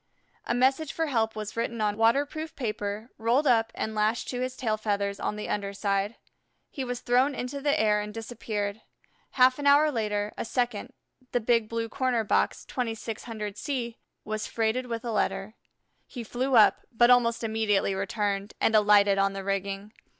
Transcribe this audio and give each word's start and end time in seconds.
A 0.47 0.55
message 0.55 0.93
for 0.93 1.05
help 1.05 1.35
was 1.35 1.55
written 1.55 1.79
on 1.79 1.95
waterproof 1.95 2.55
paper, 2.55 3.11
rolled 3.19 3.45
up, 3.45 3.71
and 3.75 3.93
lashed 3.93 4.27
to 4.29 4.41
his 4.41 4.57
tail 4.57 4.75
feathers 4.75 5.19
on 5.19 5.35
the 5.35 5.47
under 5.47 5.73
side. 5.73 6.15
He 6.71 6.83
was 6.83 7.01
thrown 7.01 7.35
into 7.35 7.61
the 7.61 7.79
air 7.79 8.01
and 8.01 8.11
disappeared. 8.11 8.81
Half 9.33 9.59
an 9.59 9.67
hour 9.67 9.91
later, 9.91 10.33
a 10.39 10.43
second, 10.43 10.93
the 11.33 11.39
Big 11.39 11.69
Blue 11.69 11.87
Corner 11.87 12.23
box, 12.23 12.65
2600 12.65 13.59
C, 13.59 13.99
was 14.25 14.47
freighted 14.47 14.87
with 14.87 15.05
a 15.05 15.11
letter. 15.11 15.53
He 16.07 16.23
flew 16.23 16.55
up, 16.55 16.81
but 16.91 17.11
almost 17.11 17.43
immediately 17.43 17.93
returned 17.93 18.55
and 18.59 18.73
alighted 18.73 19.19
on 19.19 19.33
the 19.33 19.43
rigging. 19.43 19.93